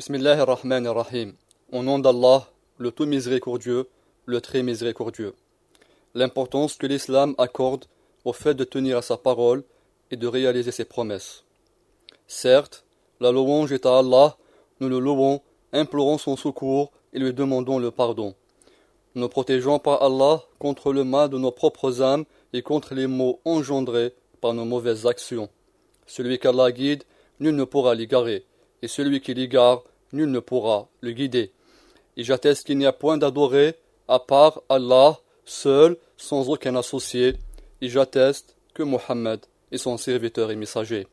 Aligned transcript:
Bismillah 0.00 0.40
ar-Rahman. 0.40 0.86
Au 1.72 1.82
nom 1.82 1.98
d'Allah, 1.98 2.48
le 2.78 2.90
tout 2.90 3.04
miséricordieux, 3.04 3.86
le 4.24 4.40
très 4.40 4.62
miséricordieux. 4.62 5.34
L'importance 6.14 6.76
que 6.76 6.86
l'islam 6.86 7.34
accorde 7.36 7.84
au 8.24 8.32
fait 8.32 8.54
de 8.54 8.64
tenir 8.64 8.96
à 8.96 9.02
sa 9.02 9.18
parole 9.18 9.62
et 10.10 10.16
de 10.16 10.26
réaliser 10.26 10.70
ses 10.70 10.86
promesses. 10.86 11.44
Certes, 12.26 12.86
la 13.20 13.30
louange 13.30 13.72
est 13.72 13.84
à 13.84 13.98
Allah, 13.98 14.38
nous 14.80 14.88
le 14.88 14.98
louons, 14.98 15.42
implorons 15.74 16.16
son 16.16 16.34
secours 16.34 16.92
et 17.12 17.18
lui 17.18 17.34
demandons 17.34 17.78
le 17.78 17.90
pardon. 17.90 18.34
Nous 19.14 19.28
protégeons 19.28 19.80
par 19.80 20.02
Allah 20.02 20.40
contre 20.58 20.94
le 20.94 21.04
mal 21.04 21.28
de 21.28 21.36
nos 21.36 21.52
propres 21.52 22.00
âmes 22.00 22.24
et 22.54 22.62
contre 22.62 22.94
les 22.94 23.06
maux 23.06 23.38
engendrés 23.44 24.14
par 24.40 24.54
nos 24.54 24.64
mauvaises 24.64 25.04
actions. 25.04 25.50
Celui 26.06 26.38
qu'Allah 26.38 26.72
guide, 26.72 27.04
nul 27.38 27.54
ne 27.54 27.64
pourra 27.64 27.94
l'égarer, 27.94 28.46
et 28.80 28.88
celui 28.88 29.20
qui 29.20 29.34
l'égare, 29.34 29.82
nul 30.12 30.30
ne 30.30 30.40
pourra 30.40 30.88
le 31.00 31.12
guider. 31.12 31.52
Et 32.16 32.24
j'atteste 32.24 32.66
qu'il 32.66 32.78
n'y 32.78 32.86
a 32.86 32.92
point 32.92 33.18
d'adoré 33.18 33.74
à 34.08 34.18
part 34.18 34.62
Allah, 34.68 35.18
seul, 35.44 35.96
sans 36.16 36.48
aucun 36.48 36.74
associé, 36.76 37.34
et 37.80 37.88
j'atteste 37.88 38.56
que 38.74 38.82
Mohammed 38.82 39.40
est 39.72 39.78
son 39.78 39.96
serviteur 39.96 40.50
et 40.50 40.56
messager. 40.56 41.06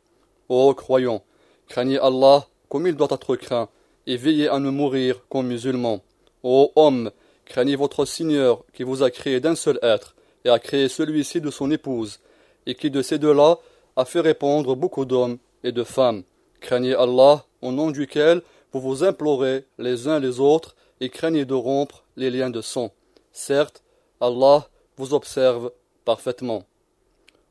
Ô 0.49 0.73
croyants, 0.73 1.23
craignez 1.67 1.99
Allah 1.99 2.47
comme 2.69 2.87
il 2.87 2.95
doit 2.95 3.07
être 3.11 3.35
craint, 3.35 3.69
et 4.05 4.17
veillez 4.17 4.49
à 4.49 4.59
ne 4.59 4.69
mourir 4.69 5.21
comme 5.29 5.47
musulmans. 5.47 6.01
Ô 6.43 6.71
hommes, 6.75 7.11
craignez 7.45 7.75
votre 7.75 8.05
Seigneur 8.05 8.63
qui 8.73 8.83
vous 8.83 9.03
a 9.03 9.11
créé 9.11 9.39
d'un 9.39 9.55
seul 9.55 9.79
être, 9.81 10.15
et 10.43 10.49
a 10.49 10.59
créé 10.59 10.89
celui-ci 10.89 11.41
de 11.41 11.51
son 11.51 11.71
épouse, 11.71 12.19
et 12.65 12.75
qui 12.75 12.89
de 12.89 13.01
ces 13.01 13.19
deux-là 13.19 13.59
a 13.95 14.05
fait 14.05 14.19
répondre 14.19 14.75
beaucoup 14.75 15.05
d'hommes 15.05 15.37
et 15.63 15.71
de 15.71 15.83
femmes. 15.83 16.23
Craignez 16.59 16.95
Allah, 16.95 17.45
au 17.61 17.71
nom 17.71 17.91
duquel 17.91 18.41
vous 18.71 18.81
vous 18.81 19.03
implorez 19.03 19.65
les 19.77 20.07
uns 20.07 20.19
les 20.19 20.39
autres, 20.39 20.75
et 20.99 21.09
craignez 21.09 21.45
de 21.45 21.53
rompre 21.53 22.03
les 22.15 22.29
liens 22.29 22.49
de 22.49 22.61
sang. 22.61 22.91
Certes, 23.31 23.83
Allah 24.19 24.67
vous 24.97 25.13
observe 25.13 25.71
parfaitement. 26.05 26.63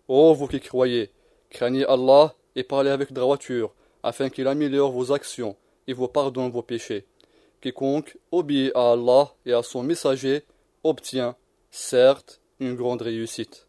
Ô 0.08 0.34
vous 0.34 0.48
qui 0.48 0.60
croyez, 0.60 1.10
craignez 1.50 1.84
Allah 1.86 2.34
et 2.56 2.64
parlez 2.64 2.90
avec 2.90 3.12
droiture, 3.12 3.72
afin 4.02 4.30
qu'il 4.30 4.48
améliore 4.48 4.90
vos 4.92 5.12
actions 5.12 5.56
et 5.86 5.92
vous 5.92 6.08
pardonne 6.08 6.50
vos 6.50 6.62
péchés. 6.62 7.06
Quiconque 7.60 8.18
obéit 8.32 8.72
à 8.74 8.92
Allah 8.92 9.32
et 9.44 9.52
à 9.52 9.62
son 9.62 9.82
messager 9.82 10.44
obtient, 10.84 11.36
certes, 11.70 12.40
une 12.60 12.74
grande 12.74 13.02
réussite. 13.02 13.66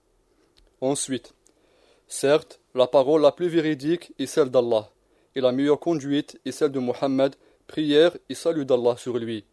Ensuite, 0.82 1.34
certes, 2.08 2.60
la 2.76 2.88
parole 2.88 3.22
la 3.22 3.32
plus 3.32 3.48
véridique 3.48 4.14
est 4.20 4.28
celle 4.28 4.50
d'Allah, 4.50 4.92
et 5.38 5.42
la 5.42 5.52
meilleure 5.52 5.80
conduite 5.80 6.40
est 6.46 6.52
celle 6.52 6.72
de 6.72 6.80
Mohammed, 6.80 7.36
prière 7.68 8.18
et 8.28 8.34
salut 8.34 8.66
d'Allah 8.66 8.96
sur 8.98 9.20
lui. 9.20 9.46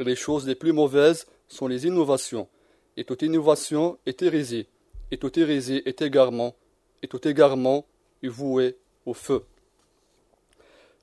les 0.00 0.16
choses 0.16 0.48
les 0.48 0.56
plus 0.56 0.72
mauvaises 0.72 1.26
sont 1.46 1.68
les 1.68 1.86
innovations, 1.86 2.48
et 2.96 3.04
toute 3.04 3.22
innovation 3.22 3.98
est 4.04 4.20
hérésie, 4.20 4.66
et 5.12 5.16
toute 5.16 5.38
hérésie 5.38 5.80
est 5.86 6.02
égarement, 6.02 6.56
et 7.04 7.06
tout 7.06 7.26
égarement 7.28 7.86
est 8.24 8.28
voué 8.28 8.76
au 9.06 9.14
feu. 9.14 9.44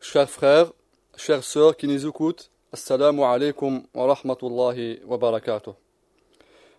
Chers 0.02 0.30
frères, 0.30 0.74
chères 1.16 1.46
sœurs 1.46 1.78
qui 1.78 1.88
nous 1.88 2.06
écoutent, 2.06 2.52
Assalamu 2.74 3.22
alaikum 3.22 3.84
wa 3.94 4.14
rahmatullahi 4.14 5.00
wa 5.06 5.18
barakatuh. 5.18 5.72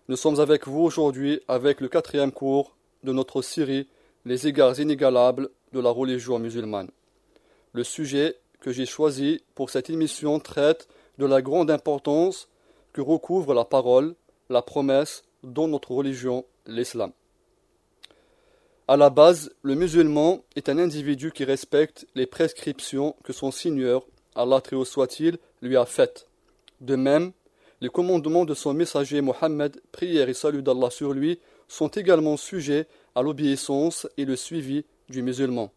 Nous 0.08 0.16
sommes 0.16 0.40
avec 0.40 0.68
vous 0.68 0.82
aujourd'hui 0.82 1.40
avec 1.48 1.80
le 1.80 1.88
quatrième 1.88 2.32
cours 2.32 2.76
de 3.02 3.14
notre 3.14 3.40
série 3.40 3.88
Les 4.26 4.46
égards 4.46 4.78
inégalables 4.78 5.48
de 5.72 5.80
la 5.80 5.90
religion 5.90 6.38
musulmane. 6.38 6.90
Le 7.76 7.84
sujet 7.84 8.38
que 8.60 8.72
j'ai 8.72 8.86
choisi 8.86 9.42
pour 9.54 9.68
cette 9.68 9.90
émission 9.90 10.40
traite 10.40 10.88
de 11.18 11.26
la 11.26 11.42
grande 11.42 11.70
importance 11.70 12.48
que 12.94 13.02
recouvre 13.02 13.52
la 13.52 13.66
parole, 13.66 14.14
la 14.48 14.62
promesse 14.62 15.24
dans 15.42 15.68
notre 15.68 15.90
religion, 15.90 16.46
l'islam. 16.66 17.12
À 18.88 18.96
la 18.96 19.10
base, 19.10 19.50
le 19.60 19.74
musulman 19.74 20.42
est 20.56 20.70
un 20.70 20.78
individu 20.78 21.32
qui 21.32 21.44
respecte 21.44 22.06
les 22.14 22.24
prescriptions 22.24 23.14
que 23.22 23.34
son 23.34 23.50
Seigneur, 23.50 24.06
Allah 24.34 24.62
très 24.62 24.74
haut 24.74 24.86
soit-il, 24.86 25.36
lui 25.60 25.76
a 25.76 25.84
faites. 25.84 26.28
De 26.80 26.96
même, 26.96 27.32
les 27.82 27.90
commandements 27.90 28.46
de 28.46 28.54
son 28.54 28.72
messager 28.72 29.20
Mohammed, 29.20 29.82
prière 29.92 30.30
et 30.30 30.34
salut 30.34 30.62
d'Allah 30.62 30.88
sur 30.88 31.12
lui, 31.12 31.40
sont 31.68 31.88
également 31.88 32.38
sujets 32.38 32.86
à 33.14 33.20
l'obéissance 33.20 34.08
et 34.16 34.24
le 34.24 34.34
suivi 34.34 34.86
du 35.10 35.20
musulman. 35.20 35.70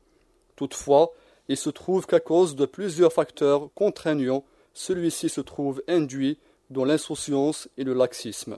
Toutefois, 0.56 1.12
il 1.50 1.58
se 1.58 1.72
trouve 1.72 2.06
qu'à 2.06 2.20
cause 2.20 2.56
de 2.56 2.66
plusieurs 2.66 3.12
facteurs 3.12 3.70
contraignants, 3.74 4.46
celui-ci 4.74 5.30
se 5.30 5.42
trouve 5.42 5.84
induit 5.88 6.38
dans 6.70 6.86
l'insouciance 6.86 7.68
et 7.76 7.84
le 7.84 7.94
laxisme. 7.94 8.58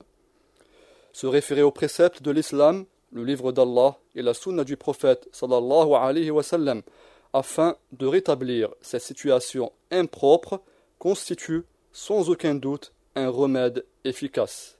Se 1.14 1.26
référer 1.26 1.62
aux 1.64 1.72
préceptes 1.72 2.22
de 2.22 2.32
l'islam 2.32 2.86
le 3.14 3.24
livre 3.24 3.54
d'Allah 3.54 3.98
et 4.14 4.22
la 4.22 4.34
sunna 4.34 4.66
du 4.66 4.76
prophète 4.76 5.28
sallallahu 5.32 5.94
alayhi 5.94 6.32
wa 6.32 6.44
sallam, 6.44 6.82
afin 7.34 7.78
de 7.94 8.06
rétablir 8.06 8.70
cette 8.82 9.02
situation 9.02 9.72
impropre 9.90 10.62
constitue 11.00 11.64
sans 11.94 12.30
aucun 12.30 12.56
doute 12.56 12.94
un 13.16 13.30
remède 13.30 13.86
efficace. 14.04 14.78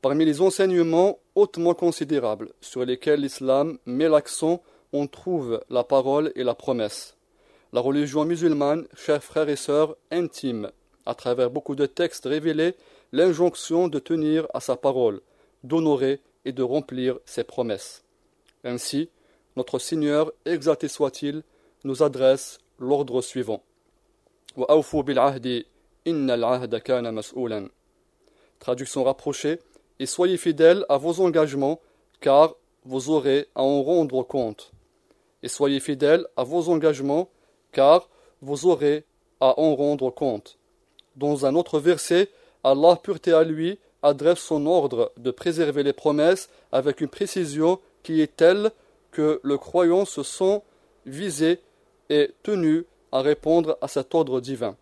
Parmi 0.00 0.24
les 0.24 0.40
enseignements 0.40 1.18
hautement 1.34 1.74
considérables 1.74 2.52
sur 2.60 2.84
lesquels 2.84 3.20
l'islam 3.20 3.78
met 3.86 4.08
l'accent, 4.08 4.62
on 4.94 5.08
trouve 5.08 5.60
la 5.70 5.82
parole 5.82 6.32
et 6.36 6.44
la 6.44 6.54
promesse. 6.54 7.16
La 7.72 7.80
religion 7.80 8.24
musulmane, 8.24 8.86
chers 8.94 9.24
frères 9.24 9.48
et 9.48 9.56
sœurs, 9.56 9.96
intime, 10.12 10.70
à 11.04 11.16
travers 11.16 11.50
beaucoup 11.50 11.74
de 11.74 11.84
textes 11.84 12.26
révélés, 12.26 12.76
l'injonction 13.10 13.88
de 13.88 13.98
tenir 13.98 14.46
à 14.54 14.60
sa 14.60 14.76
parole, 14.76 15.20
d'honorer 15.64 16.20
et 16.44 16.52
de 16.52 16.62
remplir 16.62 17.18
ses 17.24 17.42
promesses. 17.42 18.04
Ainsi, 18.62 19.08
notre 19.56 19.80
Seigneur, 19.80 20.32
exalté 20.44 20.86
soit-il, 20.86 21.42
nous 21.82 22.04
adresse 22.04 22.58
l'ordre 22.78 23.20
suivant. 23.20 23.64
Traduction 28.60 29.02
rapprochée, 29.02 29.58
et 29.98 30.06
soyez 30.06 30.36
fidèles 30.36 30.86
à 30.88 30.98
vos 30.98 31.20
engagements, 31.20 31.80
car 32.20 32.54
vous 32.84 33.10
aurez 33.10 33.48
à 33.56 33.62
en 33.62 33.82
rendre 33.82 34.22
compte. 34.22 34.73
Et 35.44 35.48
soyez 35.48 35.78
fidèles 35.78 36.26
à 36.38 36.42
vos 36.42 36.70
engagements, 36.70 37.28
car 37.70 38.08
vous 38.40 38.64
aurez 38.64 39.04
à 39.40 39.60
en 39.60 39.74
rendre 39.76 40.08
compte. 40.08 40.56
Dans 41.16 41.44
un 41.44 41.54
autre 41.54 41.78
verset, 41.78 42.30
Allah 42.64 42.96
pureté 42.96 43.34
à 43.34 43.44
lui 43.44 43.78
adresse 44.02 44.38
son 44.38 44.64
ordre 44.64 45.12
de 45.18 45.30
préserver 45.30 45.82
les 45.82 45.92
promesses 45.92 46.48
avec 46.72 47.02
une 47.02 47.08
précision 47.08 47.78
qui 48.02 48.22
est 48.22 48.34
telle 48.34 48.70
que 49.10 49.38
le 49.42 49.58
croyant 49.58 50.06
se 50.06 50.22
sent 50.22 50.62
visé 51.04 51.60
et 52.08 52.30
tenu 52.42 52.86
à 53.12 53.20
répondre 53.20 53.76
à 53.82 53.88
cet 53.88 54.14
ordre 54.14 54.40
divin. 54.40 54.76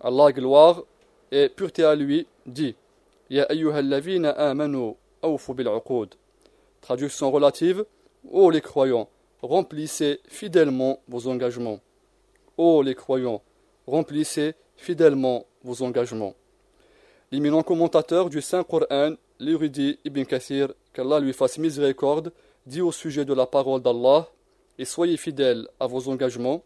Allah 0.00 0.32
gloire 0.32 0.82
et 1.30 1.48
pureté 1.48 1.84
à 1.84 1.94
lui 1.94 2.26
dit 2.46 2.74
Ya 3.30 3.44
amanu 3.44 4.94
Traduction 6.80 7.30
relative 7.30 7.84
Ô 8.28 8.50
les 8.50 8.60
croyants, 8.60 9.08
remplissez 9.42 10.20
fidèlement 10.28 11.00
vos 11.08 11.28
engagements. 11.28 11.80
Ô 12.56 12.82
les 12.82 12.94
croyants, 12.94 13.42
remplissez 13.86 14.54
fidèlement 14.76 15.46
vos 15.62 15.82
engagements. 15.82 16.34
L'éminent 17.32 17.62
commentateur 17.62 18.28
du 18.28 18.40
Saint-Coran, 18.42 19.14
l'érudit 19.38 19.98
Ibn 20.04 20.24
Kathir, 20.24 20.72
qu'Allah 20.92 21.20
lui 21.20 21.32
fasse 21.32 21.58
miséricorde, 21.58 22.32
dit 22.66 22.80
au 22.80 22.92
sujet 22.92 23.24
de 23.24 23.34
la 23.34 23.46
parole 23.46 23.80
d'Allah 23.80 24.28
Et 24.78 24.84
soyez 24.84 25.16
fidèles 25.16 25.68
à 25.78 25.86
vos 25.86 26.08
engagements. 26.08 26.62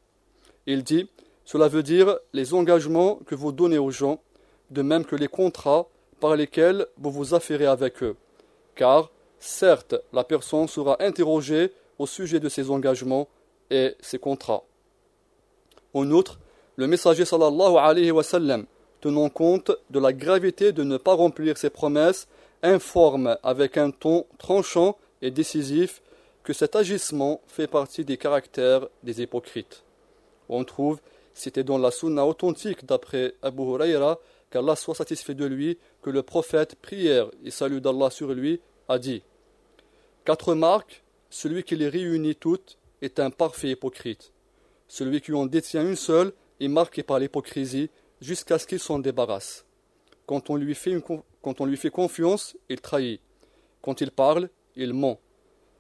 Il 0.67 0.83
dit 0.83 1.09
Cela 1.45 1.69
veut 1.69 1.83
dire 1.83 2.17
les 2.33 2.55
engagements 2.55 3.17
que 3.27 3.35
vous 3.35 3.53
donnez 3.53 3.79
aux 3.79 3.91
gens, 3.91 4.20
de 4.70 4.82
même 4.82 5.05
que 5.05 5.17
les 5.17 5.29
contrats 5.29 5.87
par 6.20 6.37
lesquels 6.37 6.87
vous 6.97 7.11
vous 7.11 7.35
affairez 7.35 7.67
avec 7.67 8.03
eux. 8.03 8.17
Car, 8.75 9.11
certes, 9.38 9.94
la 10.12 10.25
personne 10.25 10.67
sera 10.67 10.97
interrogée 11.00 11.73
au 11.99 12.06
sujet 12.06 12.41
de 12.41 12.49
ses 12.49 12.70
engagements 12.70 13.29
et 13.70 13.94
ses 14.00 14.19
contrats. 14.19 14.64
En 15.93 16.11
outre, 16.11 16.38
le 16.76 16.87
messager 16.87 17.25
sallallahu 17.25 17.76
alayhi 17.76 18.11
wa 18.11 18.23
sallam 18.23 18.67
tenant 19.05 19.29
compte 19.29 19.70
de 19.91 20.00
la 20.00 20.14
gravité 20.14 20.73
de 20.73 20.82
ne 20.82 20.96
pas 20.96 21.12
remplir 21.12 21.58
ses 21.58 21.69
promesses, 21.69 22.26
informe 22.62 23.37
avec 23.43 23.76
un 23.76 23.91
ton 23.91 24.25
tranchant 24.38 24.96
et 25.20 25.31
décisif 25.31 26.00
que 26.43 26.55
cet 26.55 26.75
agissement 26.75 27.43
fait 27.46 27.67
partie 27.67 28.06
des 28.06 28.17
caractères 28.17 28.88
des 29.02 29.20
hypocrites. 29.20 29.85
On 30.49 30.64
trouve, 30.64 31.00
c'était 31.35 31.64
dans 31.64 31.76
la 31.76 31.91
sunna 31.91 32.25
authentique 32.25 32.87
d'après 32.87 33.35
Abu 33.43 33.62
Huraira, 33.62 34.20
qu'Allah 34.50 34.75
soit 34.75 34.94
satisfait 34.94 35.35
de 35.35 35.44
lui, 35.44 35.79
que 36.00 36.08
le 36.08 36.23
prophète, 36.23 36.75
prière 36.76 37.31
et 37.44 37.50
salut 37.50 37.82
d'Allah 37.82 38.08
sur 38.08 38.32
lui, 38.32 38.62
a 38.88 38.99
dit 38.99 39.23
Quatre 40.25 40.55
marques, 40.55 41.04
celui 41.34 41.64
qui 41.64 41.75
les 41.75 41.88
réunit 41.88 42.36
toutes 42.36 42.78
est 43.02 43.19
un 43.19 43.28
parfait 43.28 43.70
hypocrite. 43.70 44.32
Celui 44.86 45.20
qui 45.20 45.32
en 45.32 45.46
détient 45.46 45.82
une 45.84 45.96
seule 45.96 46.32
est 46.60 46.69
marqué 46.69 47.02
par 47.02 47.19
l'hypocrisie 47.19 47.90
jusqu'à 48.20 48.56
ce 48.56 48.69
qu'il 48.69 48.78
s'en 48.78 49.00
débarrasse. 49.00 49.64
Quand 50.26 50.48
on, 50.48 50.54
lui 50.54 50.76
fait 50.76 51.90
confiance, 51.90 52.56
il 52.69 52.81
trahit. 52.81 53.20
Quand 53.82 54.00
il 54.00 54.12
parle, 54.12 54.48
il 54.76 54.94
ment. 54.94 55.19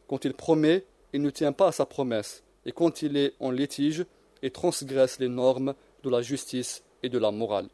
Quand 0.08 0.24
il 0.24 0.34
promet, 0.34 0.84
il 1.12 1.22
ne 1.22 1.30
tient 1.30 1.52
pas 1.52 1.68
à 1.68 1.72
sa 1.72 1.86
promesse. 1.86 2.42
Et 2.66 2.72
quand 2.72 3.02
il 3.02 3.16
est 3.16 3.34
en 3.38 3.52
litige, 3.52 4.06
il 4.42 4.50
transgresse 4.50 5.20
les 5.20 5.28
normes 5.28 5.74
de 6.02 6.10
la 6.10 6.20
justice 6.20 6.82
et 7.04 7.08
de 7.08 7.18
la 7.18 7.30
morale. 7.30 7.68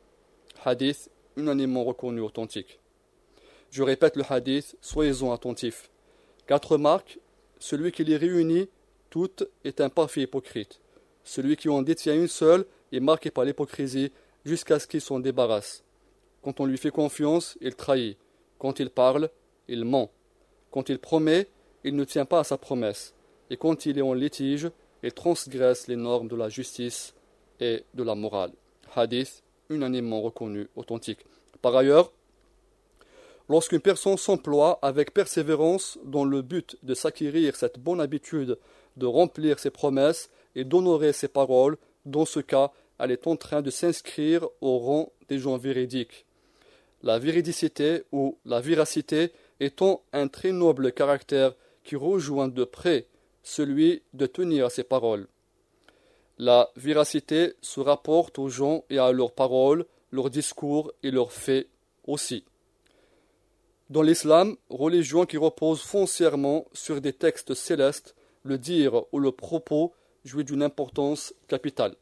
Hadith 0.66 1.10
unanimement 1.38 1.84
reconnu 1.84 2.20
authentique. 2.20 2.78
Je 3.70 3.82
répète 3.82 4.16
le 4.16 4.24
hadith, 4.28 4.76
soyez-en 4.82 5.32
attentifs. 5.32 5.88
Quatre 6.46 6.76
marques, 6.76 7.18
celui 7.60 7.92
qui 7.92 8.02
les 8.02 8.16
réunit 8.16 8.68
toutes 9.10 9.44
est 9.64 9.80
un 9.80 9.88
parfait 9.88 10.22
hypocrite. 10.22 10.80
Celui 11.22 11.56
qui 11.56 11.68
en 11.68 11.82
détient 11.82 12.14
une 12.14 12.26
seule 12.26 12.64
est 12.90 13.00
marqué 13.00 13.30
par 13.30 13.44
l'hypocrisie 13.44 14.10
jusqu'à 14.44 14.78
ce 14.78 14.86
qu'il 14.86 15.00
s'en 15.00 15.20
débarrasse. 15.20 15.84
Quand 16.42 16.58
on 16.58 16.66
lui 16.66 16.78
fait 16.78 16.90
confiance, 16.90 17.56
il 17.60 17.74
trahit. 17.74 18.16
Quand 18.58 18.80
il 18.80 18.90
parle, 18.90 19.30
il 19.68 19.84
ment. 19.84 20.10
Quand 20.70 20.88
il 20.88 20.98
promet, 20.98 21.48
il 21.84 21.94
ne 21.94 22.04
tient 22.04 22.24
pas 22.24 22.40
à 22.40 22.44
sa 22.44 22.56
promesse. 22.56 23.14
Et 23.50 23.56
quand 23.56 23.86
il 23.86 23.98
est 23.98 24.02
en 24.02 24.14
litige, 24.14 24.70
il 25.02 25.12
transgresse 25.12 25.86
les 25.86 25.96
normes 25.96 26.28
de 26.28 26.36
la 26.36 26.48
justice 26.48 27.14
et 27.60 27.84
de 27.94 28.02
la 28.02 28.14
morale. 28.14 28.52
Hadith 28.94 29.42
unanimement 29.68 30.20
reconnu 30.20 30.68
authentique. 30.76 31.24
Par 31.62 31.76
ailleurs, 31.76 32.12
lorsqu'une 33.50 33.80
personne 33.80 34.16
s'emploie 34.16 34.78
avec 34.80 35.12
persévérance 35.12 35.98
dans 36.04 36.24
le 36.24 36.40
but 36.40 36.76
de 36.84 36.94
s'acquérir 36.94 37.56
cette 37.56 37.80
bonne 37.80 38.00
habitude 38.00 38.56
de 38.96 39.06
remplir 39.06 39.58
ses 39.58 39.70
promesses 39.70 40.30
et 40.54 40.62
d'honorer 40.62 41.12
ses 41.12 41.26
paroles, 41.26 41.76
dans 42.06 42.24
ce 42.24 42.38
cas, 42.38 42.70
elle 43.00 43.10
est 43.10 43.26
en 43.26 43.34
train 43.34 43.60
de 43.60 43.70
s'inscrire 43.70 44.46
au 44.60 44.78
rang 44.78 45.12
des 45.28 45.40
gens 45.40 45.58
véridiques. 45.58 46.26
La 47.02 47.18
véridicité 47.18 48.04
ou 48.12 48.38
la 48.44 48.60
véracité 48.60 49.32
étant 49.58 50.02
un 50.12 50.28
très 50.28 50.52
noble 50.52 50.92
caractère 50.92 51.54
qui 51.82 51.96
rejoint 51.96 52.48
de 52.48 52.62
près 52.62 53.06
celui 53.42 54.02
de 54.12 54.26
tenir 54.26 54.66
à 54.66 54.70
ses 54.70 54.84
paroles. 54.84 55.26
La 56.38 56.70
véracité 56.76 57.54
se 57.62 57.80
rapporte 57.80 58.38
aux 58.38 58.48
gens 58.48 58.84
et 58.90 58.98
à 58.98 59.10
leurs 59.10 59.32
paroles, 59.32 59.86
leurs 60.12 60.30
discours 60.30 60.92
et 61.02 61.10
leurs 61.10 61.32
faits 61.32 61.66
aussi. 62.06 62.44
Dans 63.90 64.02
l'islam, 64.02 64.56
religion 64.68 65.26
qui 65.26 65.36
repose 65.36 65.80
foncièrement 65.80 66.68
sur 66.72 67.00
des 67.00 67.12
textes 67.12 67.54
célestes, 67.54 68.14
le 68.44 68.56
dire 68.56 69.02
ou 69.12 69.18
le 69.18 69.32
propos 69.32 69.92
jouit 70.24 70.44
d'une 70.44 70.62
importance 70.62 71.34
capitale. 71.48 71.96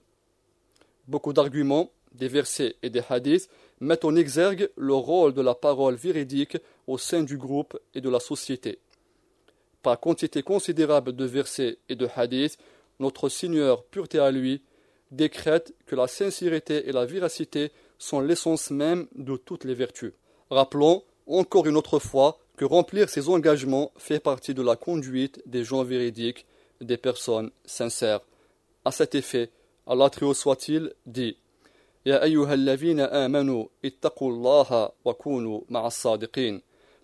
Beaucoup 1.06 1.32
d'arguments, 1.32 1.90
des 2.12 2.28
versets 2.28 2.76
et 2.82 2.90
des 2.90 3.00
hadiths 3.08 3.48
mettent 3.80 4.04
en 4.04 4.16
exergue 4.16 4.68
le 4.76 4.92
rôle 4.92 5.32
de 5.32 5.40
la 5.40 5.54
parole 5.54 5.94
véridique 5.94 6.58
au 6.86 6.98
sein 6.98 7.22
du 7.22 7.38
groupe 7.38 7.78
et 7.94 8.02
de 8.02 8.10
la 8.10 8.20
société. 8.20 8.80
Par 9.82 9.98
quantité 9.98 10.42
considérable 10.42 11.14
de 11.14 11.24
versets 11.24 11.78
et 11.88 11.96
de 11.96 12.06
hadiths, 12.14 12.58
notre 13.00 13.30
Seigneur, 13.30 13.82
pureté 13.84 14.18
à 14.18 14.30
lui, 14.30 14.60
décrète 15.10 15.72
que 15.86 15.96
la 15.96 16.06
sincérité 16.06 16.86
et 16.86 16.92
la 16.92 17.06
véracité 17.06 17.72
sont 17.96 18.20
l'essence 18.20 18.70
même 18.70 19.06
de 19.14 19.38
toutes 19.38 19.64
les 19.64 19.74
vertus. 19.74 20.12
Rappelons 20.50 21.02
encore 21.36 21.66
une 21.66 21.76
autre 21.76 21.98
fois 21.98 22.38
que 22.56 22.64
remplir 22.64 23.08
ces 23.08 23.28
engagements 23.28 23.92
fait 23.96 24.20
partie 24.20 24.54
de 24.54 24.62
la 24.62 24.76
conduite 24.76 25.42
des 25.46 25.64
gens 25.64 25.84
véridiques, 25.84 26.46
des 26.80 26.96
personnes 26.96 27.50
sincères. 27.64 28.20
À 28.84 28.90
cet 28.90 29.14
effet, 29.14 29.50
Allah 29.86 30.10
très 30.10 30.32
soit-il 30.34 30.92
dit 31.06 31.36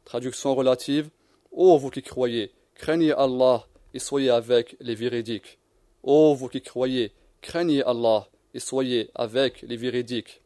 Traduction 0.04 0.54
relative 0.54 1.10
Ô 1.52 1.78
vous 1.78 1.90
qui 1.90 2.02
croyez, 2.02 2.52
craignez 2.74 3.12
Allah 3.12 3.66
et 3.92 3.98
soyez 3.98 4.30
avec 4.30 4.76
les 4.80 4.94
véridiques. 4.94 5.58
Ô 6.02 6.34
vous 6.34 6.48
qui 6.48 6.62
croyez, 6.62 7.12
craignez 7.42 7.82
Allah 7.82 8.28
et 8.54 8.60
soyez 8.60 9.10
avec 9.14 9.62
les 9.62 9.76
véridiques. 9.76 10.40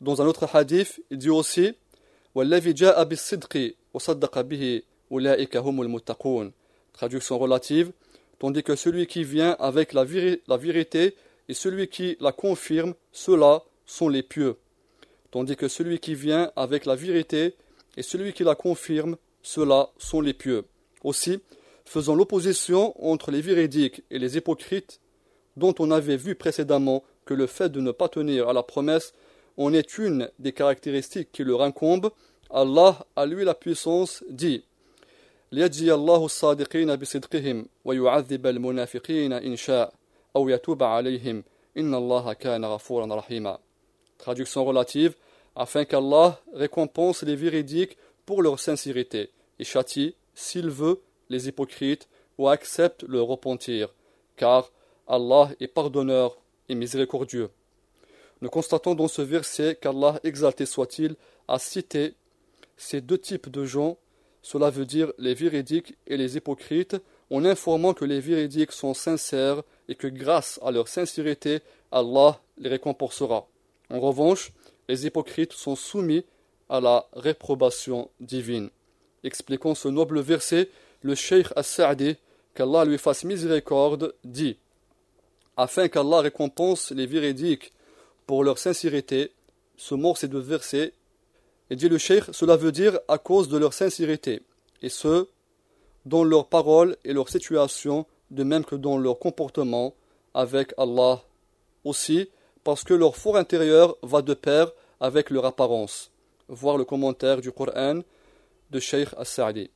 Dans 0.00 0.22
un 0.22 0.26
autre 0.26 0.48
hadith, 0.54 1.02
il 1.10 1.18
dit 1.18 1.30
aussi 1.30 1.74
Traduction 6.92 7.36
relative 7.36 7.90
Tandis 8.38 8.62
que 8.62 8.76
celui 8.76 9.08
qui 9.08 9.24
vient 9.24 9.56
avec 9.58 9.92
la, 9.92 10.04
la 10.46 10.56
vérité 10.56 11.16
et 11.48 11.54
celui 11.54 11.88
qui 11.88 12.16
la 12.20 12.30
confirme, 12.30 12.94
ceux-là 13.10 13.64
sont 13.86 14.08
les 14.08 14.22
pieux. 14.22 14.54
Tandis 15.32 15.56
que 15.56 15.66
celui 15.66 15.98
qui 15.98 16.14
vient 16.14 16.52
avec 16.54 16.86
la 16.86 16.94
vérité 16.94 17.56
et 17.96 18.02
celui 18.02 18.32
qui 18.32 18.44
la 18.44 18.54
confirme, 18.54 19.16
ceux-là 19.42 19.90
sont 19.98 20.20
les 20.20 20.32
pieux. 20.32 20.64
Aussi, 21.02 21.40
faisant 21.84 22.14
l'opposition 22.14 22.94
entre 23.04 23.32
les 23.32 23.40
véridiques 23.40 24.04
et 24.12 24.20
les 24.20 24.36
hypocrites, 24.36 25.00
dont 25.56 25.74
on 25.80 25.90
avait 25.90 26.16
vu 26.16 26.36
précédemment 26.36 27.02
que 27.24 27.34
le 27.34 27.48
fait 27.48 27.68
de 27.68 27.80
ne 27.80 27.90
pas 27.90 28.08
tenir 28.08 28.48
à 28.48 28.52
la 28.52 28.62
promesse 28.62 29.12
en 29.58 29.72
est 29.72 29.98
une 29.98 30.30
des 30.38 30.52
caractéristiques 30.52 31.32
qui 31.32 31.42
leur 31.42 31.62
incombent, 31.62 32.12
Allah, 32.50 33.06
à 33.14 33.26
lui 33.26 33.44
la 33.44 33.54
puissance, 33.54 34.24
dit 34.30 34.64
Traduction 44.18 44.64
relative 44.64 45.14
afin 45.56 45.84
qu'Allah 45.84 46.40
récompense 46.54 47.22
les 47.22 47.36
véridiques 47.36 47.96
pour 48.26 48.42
leur 48.42 48.58
sincérité. 48.60 49.30
Et 49.58 49.64
châtie, 49.64 50.14
s'il 50.34 50.70
veut, 50.70 51.00
les 51.28 51.48
hypocrites 51.48 52.08
ou 52.38 52.48
accepte 52.48 53.02
leur 53.02 53.26
repentir, 53.26 53.94
car 54.36 54.70
Allah 55.06 55.50
est 55.60 55.68
pardonneur 55.68 56.38
et 56.68 56.74
miséricordieux. 56.74 57.50
Nous 58.40 58.50
constatons 58.50 58.94
dans 58.94 59.08
ce 59.08 59.22
verset 59.22 59.76
qu'Allah, 59.80 60.20
exalté 60.22 60.64
soit-il, 60.64 61.16
a 61.48 61.58
cité 61.58 62.14
ces 62.78 63.02
deux 63.02 63.18
types 63.18 63.50
de 63.50 63.64
gens, 63.64 63.98
cela 64.40 64.70
veut 64.70 64.86
dire 64.86 65.12
les 65.18 65.34
véridiques 65.34 65.96
et 66.06 66.16
les 66.16 66.36
hypocrites, 66.36 66.96
en 67.30 67.44
informant 67.44 67.92
que 67.92 68.06
les 68.06 68.20
véridiques 68.20 68.72
sont 68.72 68.94
sincères 68.94 69.62
et 69.88 69.94
que 69.94 70.06
grâce 70.06 70.58
à 70.62 70.70
leur 70.70 70.88
sincérité, 70.88 71.60
Allah 71.92 72.40
les 72.56 72.70
récompensera. 72.70 73.46
En 73.90 74.00
revanche, 74.00 74.52
les 74.88 75.04
hypocrites 75.04 75.52
sont 75.52 75.76
soumis 75.76 76.24
à 76.68 76.80
la 76.80 77.06
réprobation 77.12 78.10
divine. 78.20 78.70
Expliquant 79.24 79.74
ce 79.74 79.88
noble 79.88 80.20
verset, 80.20 80.70
le 81.02 81.14
Cheikh 81.14 81.48
As-Sa'di, 81.56 82.16
qu'Allah 82.54 82.84
lui 82.84 82.98
fasse 82.98 83.24
miséricorde, 83.24 84.14
dit 84.24 84.56
Afin 85.56 85.88
qu'Allah 85.88 86.20
récompense 86.20 86.90
les 86.92 87.06
véridiques 87.06 87.72
pour 88.26 88.44
leur 88.44 88.58
sincérité, 88.58 89.32
ce 89.76 89.94
mot 89.94 90.14
c'est 90.14 90.28
de 90.28 90.38
verset, 90.38 90.92
et 91.70 91.76
dit 91.76 91.88
le 91.88 91.98
Cheikh, 91.98 92.24
cela 92.32 92.56
veut 92.56 92.72
dire 92.72 92.98
à 93.08 93.18
cause 93.18 93.48
de 93.48 93.58
leur 93.58 93.72
sincérité, 93.72 94.42
et 94.82 94.88
ce, 94.88 95.28
dans 96.06 96.24
leurs 96.24 96.48
paroles 96.48 96.96
et 97.04 97.12
leur 97.12 97.28
situation, 97.28 98.06
de 98.30 98.44
même 98.44 98.64
que 98.64 98.76
dans 98.76 98.98
leur 98.98 99.18
comportement 99.18 99.94
avec 100.34 100.72
Allah. 100.78 101.22
Aussi, 101.84 102.28
parce 102.64 102.84
que 102.84 102.94
leur 102.94 103.16
fort 103.16 103.36
intérieur 103.36 103.96
va 104.02 104.22
de 104.22 104.34
pair 104.34 104.72
avec 105.00 105.30
leur 105.30 105.44
apparence. 105.44 106.10
Voir 106.48 106.76
le 106.76 106.84
commentaire 106.84 107.40
du 107.40 107.52
Coran 107.52 108.00
de 108.70 108.80
Sheikh 108.80 109.08
As-Sa'di. 109.16 109.70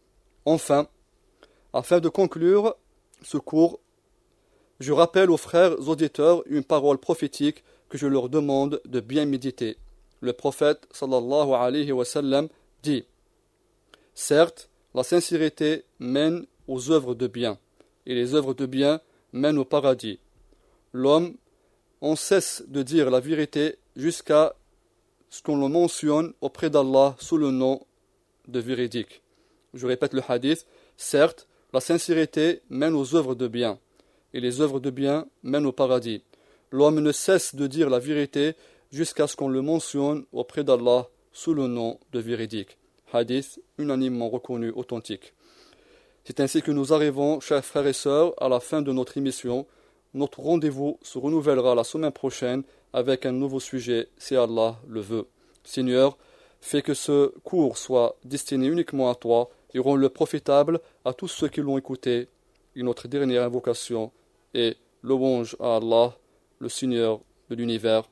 Enfin, 0.44 0.86
afin 1.72 2.00
de 2.00 2.08
conclure 2.08 2.74
ce 3.22 3.38
cours, 3.38 3.80
je 4.80 4.92
rappelle 4.92 5.30
aux 5.30 5.36
frères 5.36 5.78
auditeurs 5.88 6.42
une 6.46 6.64
parole 6.64 6.98
prophétique 6.98 7.62
que 7.88 7.98
je 7.98 8.06
leur 8.06 8.28
demande 8.28 8.80
de 8.84 9.00
bien 9.00 9.26
méditer. 9.26 9.76
Le 10.22 10.32
prophète 10.32 10.86
dit 12.82 13.04
Certes, 14.14 14.70
la 14.94 15.02
sincérité 15.02 15.84
mène 15.98 16.46
aux 16.68 16.90
œuvres 16.90 17.14
de 17.14 17.26
bien, 17.26 17.58
et 18.06 18.14
les 18.14 18.34
œuvres 18.34 18.54
de 18.54 18.64
bien 18.64 19.00
mènent 19.32 19.58
au 19.58 19.64
paradis. 19.64 20.20
L'homme 20.92 21.34
on 22.00 22.16
cesse 22.16 22.64
de 22.68 22.82
dire 22.82 23.10
la 23.10 23.20
vérité 23.20 23.76
jusqu'à 23.96 24.54
ce 25.28 25.42
qu'on 25.42 25.56
le 25.56 25.68
mentionne 25.68 26.32
auprès 26.40 26.70
d'Allah 26.70 27.16
sous 27.18 27.36
le 27.36 27.50
nom 27.50 27.84
de 28.48 28.60
véridique. 28.60 29.22
Je 29.74 29.86
répète 29.86 30.12
le 30.12 30.22
hadith, 30.26 30.66
certes, 30.96 31.48
la 31.72 31.80
sincérité 31.80 32.60
mène 32.70 32.94
aux 32.94 33.14
œuvres 33.16 33.34
de 33.34 33.48
bien, 33.48 33.78
et 34.34 34.40
les 34.40 34.60
œuvres 34.60 34.78
de 34.78 34.90
bien 34.90 35.26
mènent 35.42 35.66
au 35.66 35.72
paradis. 35.72 36.22
L'homme 36.70 37.00
ne 37.00 37.12
cesse 37.12 37.54
de 37.54 37.66
dire 37.66 37.90
la 37.90 37.98
vérité 37.98 38.54
jusqu'à 38.92 39.26
ce 39.26 39.34
qu'on 39.34 39.48
le 39.48 39.62
mentionne 39.62 40.24
auprès 40.32 40.62
d'Allah 40.62 41.08
sous 41.32 41.54
le 41.54 41.66
nom 41.66 41.98
de 42.12 42.20
véridique. 42.20 42.78
Hadith 43.12 43.60
unanimement 43.78 44.28
reconnu 44.28 44.70
authentique. 44.70 45.34
C'est 46.24 46.40
ainsi 46.40 46.62
que 46.62 46.70
nous 46.70 46.92
arrivons, 46.92 47.40
chers 47.40 47.64
frères 47.64 47.86
et 47.86 47.92
sœurs, 47.92 48.32
à 48.40 48.48
la 48.48 48.60
fin 48.60 48.80
de 48.80 48.92
notre 48.92 49.18
émission. 49.18 49.66
Notre 50.14 50.40
rendez-vous 50.40 50.98
se 51.02 51.18
renouvellera 51.18 51.74
la 51.74 51.84
semaine 51.84 52.12
prochaine 52.12 52.62
avec 52.92 53.26
un 53.26 53.32
nouveau 53.32 53.60
sujet 53.60 54.08
si 54.18 54.36
Allah 54.36 54.76
le 54.86 55.00
veut. 55.00 55.26
Seigneur, 55.64 56.16
fais 56.60 56.82
que 56.82 56.94
ce 56.94 57.28
cours 57.40 57.76
soit 57.76 58.16
destiné 58.24 58.66
uniquement 58.66 59.10
à 59.10 59.14
toi 59.14 59.50
et 59.74 59.78
rends-le 59.78 60.08
profitable 60.10 60.80
à 61.04 61.12
tous 61.12 61.28
ceux 61.28 61.48
qui 61.48 61.60
l'ont 61.60 61.78
écouté. 61.78 62.28
Notre 62.76 63.08
dernière 63.08 63.42
invocation 63.42 64.12
est 64.54 64.76
louange 65.02 65.56
à 65.60 65.76
Allah, 65.76 66.16
le 66.58 66.68
Seigneur 66.68 67.20
de 67.50 67.56
l'univers. 67.56 68.11